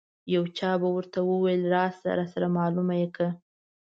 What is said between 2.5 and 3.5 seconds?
معلومه یې کړه.